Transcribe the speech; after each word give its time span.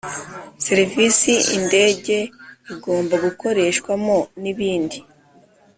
Serivisi 0.65 1.33
indege 1.57 2.17
igomba 2.73 3.15
gukoreshwamo 3.25 4.17
n 4.41 4.43
ibindi 4.51 4.99